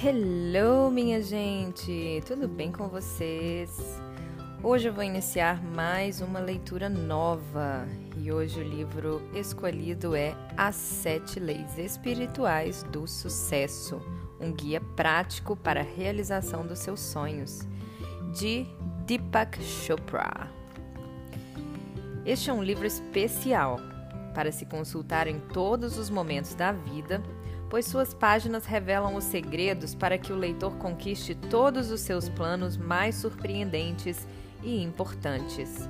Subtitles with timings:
[0.00, 2.22] Hello, minha gente!
[2.24, 4.00] Tudo bem com vocês?
[4.62, 7.84] Hoje eu vou iniciar mais uma leitura nova
[8.16, 14.00] e hoje o livro escolhido é As Sete Leis Espirituais do Sucesso
[14.38, 17.66] um guia prático para a realização dos seus sonhos,
[18.32, 18.66] de
[19.04, 20.48] Deepak Chopra.
[22.24, 23.80] Este é um livro especial
[24.32, 27.20] para se consultar em todos os momentos da vida
[27.70, 32.76] pois suas páginas revelam os segredos para que o leitor conquiste todos os seus planos
[32.76, 34.26] mais surpreendentes
[34.62, 35.88] e importantes.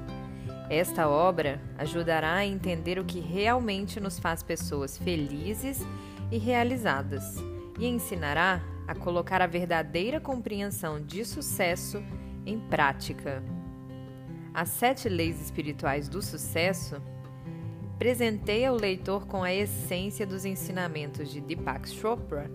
[0.68, 5.80] Esta obra ajudará a entender o que realmente nos faz pessoas felizes
[6.30, 7.36] e realizadas
[7.78, 12.02] e ensinará a colocar a verdadeira compreensão de sucesso
[12.44, 13.42] em prática.
[14.52, 17.00] As sete leis espirituais do sucesso
[17.98, 22.48] presenteia o leitor com a essência dos ensinamentos de Deepak Chopra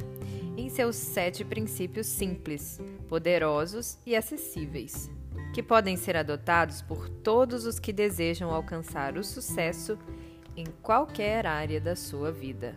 [0.56, 5.12] em seus sete princípios simples, poderosos e acessíveis,
[5.54, 9.98] que podem ser adotados por todos os que desejam alcançar o sucesso
[10.56, 12.76] em qualquer área da sua vida.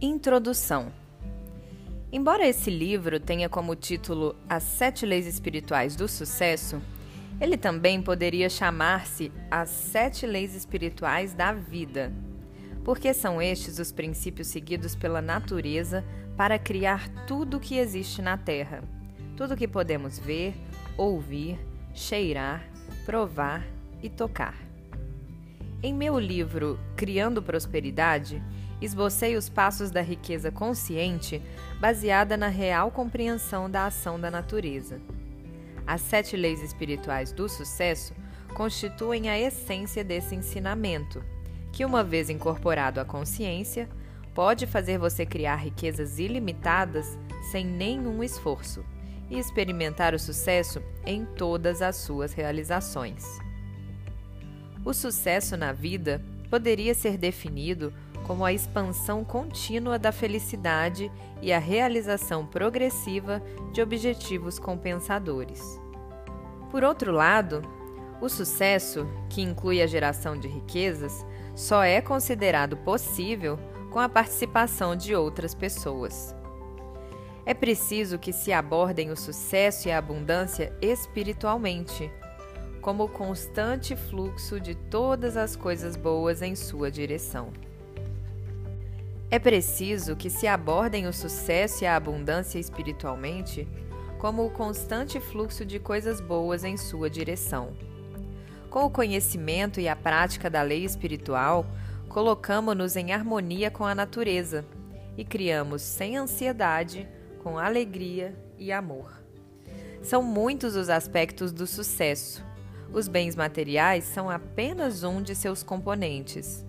[0.00, 0.92] Introdução
[2.12, 6.80] Embora esse livro tenha como título As Sete Leis Espirituais do Sucesso,
[7.40, 12.12] ele também poderia chamar-se As Sete Leis Espirituais da Vida,
[12.84, 16.04] porque são estes os princípios seguidos pela natureza
[16.36, 18.84] para criar tudo o que existe na Terra,
[19.36, 20.54] tudo o que podemos ver,
[20.96, 21.58] ouvir,
[21.92, 22.62] cheirar,
[23.04, 23.66] provar
[24.00, 24.54] e tocar.
[25.82, 28.40] Em meu livro Criando Prosperidade,
[28.80, 31.42] esbocei os passos da riqueza consciente
[31.80, 35.00] baseada na real compreensão da ação da natureza.
[35.86, 38.14] As sete leis espirituais do sucesso
[38.54, 41.24] constituem a essência desse ensinamento,
[41.72, 43.88] que, uma vez incorporado à consciência,
[44.34, 47.18] pode fazer você criar riquezas ilimitadas
[47.50, 48.84] sem nenhum esforço
[49.30, 53.24] e experimentar o sucesso em todas as suas realizações.
[54.84, 57.92] O sucesso na vida poderia ser definido
[58.28, 65.80] como a expansão contínua da felicidade e a realização progressiva de objetivos compensadores.
[66.70, 67.62] Por outro lado,
[68.20, 71.24] o sucesso, que inclui a geração de riquezas,
[71.54, 73.58] só é considerado possível
[73.90, 76.36] com a participação de outras pessoas.
[77.46, 82.12] É preciso que se abordem o sucesso e a abundância espiritualmente,
[82.82, 87.50] como o constante fluxo de todas as coisas boas em sua direção.
[89.30, 93.68] É preciso que se abordem o sucesso e a abundância espiritualmente
[94.18, 97.76] como o constante fluxo de coisas boas em sua direção.
[98.70, 101.66] Com o conhecimento e a prática da lei espiritual,
[102.08, 104.64] colocamos-nos em harmonia com a natureza
[105.16, 107.06] e criamos sem ansiedade,
[107.42, 109.12] com alegria e amor.
[110.02, 112.44] São muitos os aspectos do sucesso.
[112.92, 116.64] Os bens materiais são apenas um de seus componentes.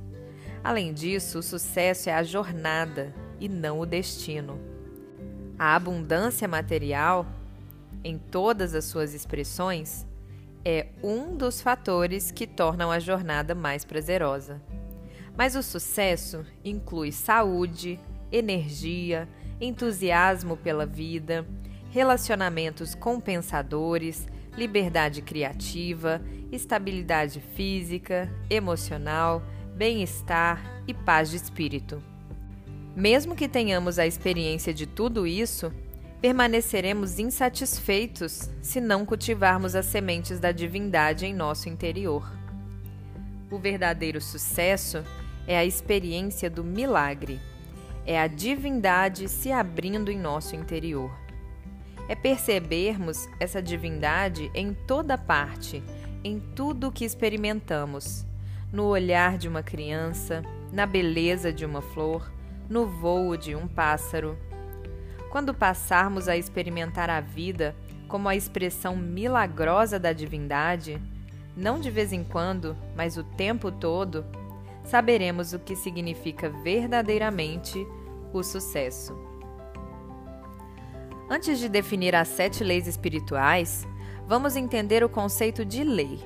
[0.63, 4.59] Além disso, o sucesso é a jornada e não o destino.
[5.57, 7.25] A abundância material,
[8.03, 10.05] em todas as suas expressões,
[10.63, 14.61] é um dos fatores que tornam a jornada mais prazerosa.
[15.37, 17.97] Mas o sucesso inclui saúde,
[18.31, 19.27] energia,
[19.61, 21.45] entusiasmo pela vida,
[21.89, 24.27] relacionamentos compensadores,
[24.57, 26.21] liberdade criativa,
[26.51, 29.41] estabilidade física, emocional
[29.79, 32.03] bem-estar e paz de espírito.
[32.93, 35.71] Mesmo que tenhamos a experiência de tudo isso,
[36.19, 42.29] permaneceremos insatisfeitos se não cultivarmos as sementes da divindade em nosso interior.
[43.49, 45.01] O verdadeiro sucesso
[45.47, 47.39] é a experiência do milagre,
[48.05, 51.09] é a divindade se abrindo em nosso interior.
[52.09, 55.81] É percebermos essa divindade em toda parte,
[56.21, 58.27] em tudo o que experimentamos
[58.71, 62.31] no olhar de uma criança, na beleza de uma flor,
[62.69, 64.37] no voo de um pássaro.
[65.31, 67.75] Quando passarmos a experimentar a vida
[68.07, 71.01] como a expressão milagrosa da divindade,
[71.55, 74.25] não de vez em quando, mas o tempo todo,
[74.83, 77.85] saberemos o que significa verdadeiramente
[78.33, 79.17] o sucesso.
[81.29, 83.87] Antes de definir as sete leis espirituais,
[84.27, 86.19] vamos entender o conceito de lei.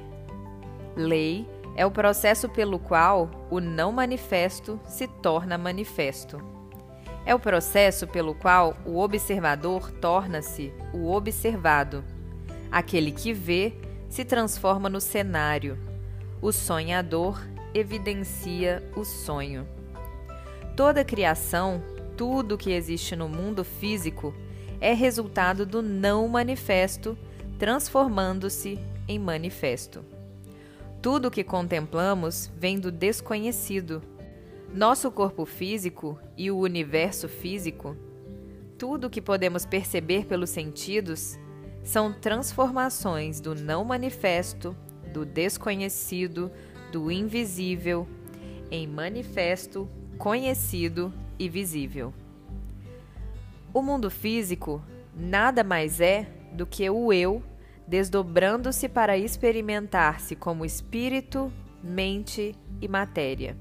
[0.95, 6.39] Lei é o processo pelo qual o não manifesto se torna manifesto.
[7.25, 12.03] É o processo pelo qual o observador torna-se o observado.
[12.71, 13.73] Aquele que vê
[14.09, 15.77] se transforma no cenário.
[16.41, 17.41] O sonhador
[17.73, 19.67] evidencia o sonho.
[20.75, 21.81] Toda criação,
[22.17, 24.33] tudo que existe no mundo físico,
[24.81, 27.17] é resultado do não manifesto,
[27.57, 28.77] transformando-se
[29.07, 30.12] em manifesto.
[31.03, 34.01] Tudo que contemplamos vem do desconhecido.
[34.73, 37.97] Nosso corpo físico e o universo físico,
[38.77, 41.38] tudo que podemos perceber pelos sentidos,
[41.83, 44.73] são transformações do não manifesto,
[45.11, 46.50] do desconhecido,
[46.89, 48.07] do invisível,
[48.71, 52.13] em manifesto, conhecido e visível.
[53.73, 54.81] O mundo físico
[55.13, 57.44] nada mais é do que o eu
[57.88, 61.51] desdobrando-se para experimentar-se como espírito,
[61.83, 63.57] mente e matéria.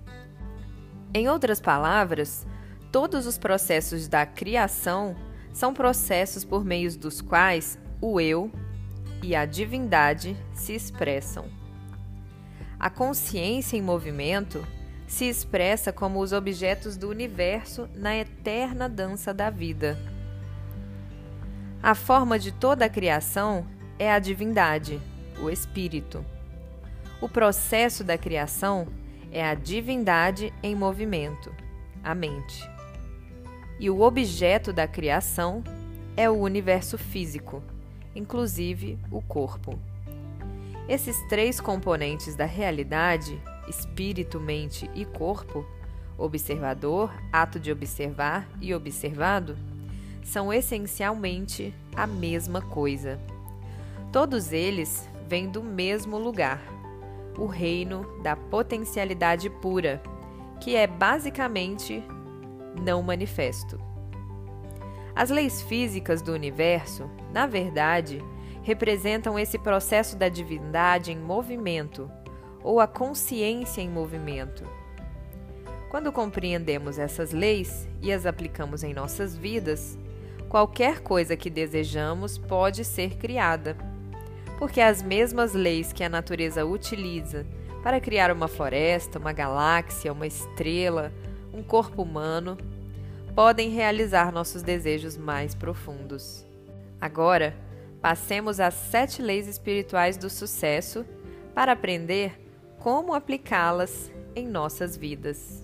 [1.14, 2.46] Em outras palavras,
[2.90, 5.16] todos os processos da criação
[5.52, 8.50] são processos por meio dos quais o eu
[9.22, 11.46] e a divindade se expressam.
[12.78, 14.66] A consciência em movimento
[15.06, 19.98] se expressa como os objetos do universo na eterna dança da vida.
[21.82, 23.66] A forma de toda a criação
[23.98, 25.00] é a divindade,
[25.40, 26.24] o espírito.
[27.20, 28.88] O processo da criação
[29.30, 31.54] é a divindade em movimento,
[32.02, 32.68] a mente.
[33.78, 35.62] E o objeto da criação
[36.16, 37.62] é o universo físico,
[38.14, 39.78] inclusive o corpo.
[40.88, 45.64] Esses três componentes da realidade, espírito, mente e corpo,
[46.18, 49.56] observador, ato de observar e observado,
[50.22, 53.18] são essencialmente a mesma coisa.
[54.12, 56.60] Todos eles vêm do mesmo lugar,
[57.38, 60.02] o reino da potencialidade pura,
[60.60, 62.04] que é basicamente
[62.84, 63.80] não manifesto.
[65.14, 68.22] As leis físicas do universo, na verdade,
[68.62, 72.10] representam esse processo da divindade em movimento,
[72.62, 74.62] ou a consciência em movimento.
[75.90, 79.98] Quando compreendemos essas leis e as aplicamos em nossas vidas,
[80.50, 83.74] qualquer coisa que desejamos pode ser criada
[84.62, 87.44] porque as mesmas leis que a natureza utiliza
[87.82, 91.12] para criar uma floresta, uma galáxia, uma estrela,
[91.52, 92.56] um corpo humano,
[93.34, 96.46] podem realizar nossos desejos mais profundos.
[97.00, 97.56] Agora,
[98.00, 101.04] passemos às sete leis espirituais do sucesso
[101.52, 102.40] para aprender
[102.78, 105.61] como aplicá-las em nossas vidas.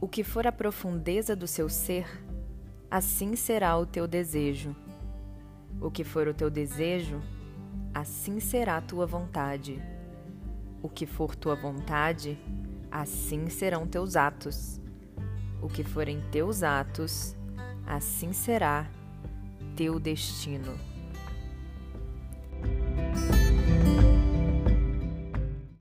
[0.00, 2.06] O que for a profundeza do seu ser,
[2.88, 4.74] assim será o teu desejo.
[5.80, 7.20] O que for o teu desejo,
[7.92, 9.82] assim será a tua vontade.
[10.80, 12.38] O que for tua vontade,
[12.92, 14.80] assim serão teus atos.
[15.60, 17.36] O que forem teus atos,
[17.84, 18.88] assim será
[19.74, 20.87] teu destino.